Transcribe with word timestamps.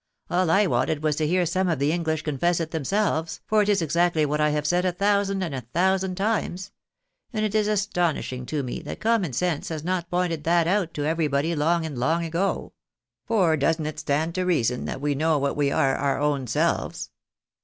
"All 0.31 0.49
I 0.49 0.65
wanted 0.65 1.03
was 1.03 1.15
to 1.17 1.27
hear 1.27 1.45
some 1.45 1.69
of 1.69 1.77
the 1.77 1.91
English 1.91 2.23
confess 2.23 2.59
it 2.59 2.71
themselves, 2.71 3.39
for 3.45 3.61
it 3.61 3.69
is 3.69 3.83
exactly 3.83 4.25
what 4.25 4.41
I 4.41 4.49
have 4.49 4.65
said 4.65 4.83
a 4.83 4.91
thousand 4.91 5.43
and 5.43 5.53
a 5.53 5.61
thousand 5.61 6.15
times; 6.15 6.71
and 7.31 7.45
it 7.45 7.53
is 7.53 7.67
aston 7.67 8.15
ishing 8.15 8.47
to 8.47 8.63
me 8.63 8.81
that 8.81 8.99
common 8.99 9.31
sense 9.31 9.69
has 9.69 9.83
not 9.83 10.09
pointed 10.09 10.43
that 10.43 10.65
out 10.67 10.95
to 10.95 11.05
every 11.05 11.27
body, 11.27 11.55
long 11.55 11.85
and 11.85 11.99
long 11.99 12.25
ago. 12.25 12.73
For 13.25 13.55
doesn't 13.55 13.85
it 13.85 13.99
stand 13.99 14.33
to 14.33 14.43
reason 14.43 14.85
that 14.85 15.01
we 15.01 15.13
know 15.13 15.37
what 15.37 15.55
we 15.55 15.71
are 15.71 15.95
our 15.95 16.17
own 16.19 16.47
selves 16.47 17.11